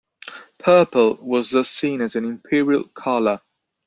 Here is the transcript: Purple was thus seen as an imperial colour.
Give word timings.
Purple 0.57 1.19
was 1.21 1.51
thus 1.51 1.69
seen 1.69 2.01
as 2.01 2.15
an 2.15 2.25
imperial 2.25 2.85
colour. 2.85 3.39